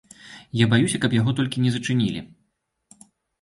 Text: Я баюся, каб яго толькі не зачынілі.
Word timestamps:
Я 0.61 0.65
баюся, 0.71 0.99
каб 1.03 1.11
яго 1.17 1.31
толькі 1.41 1.63
не 1.67 1.75
зачынілі. 1.77 2.25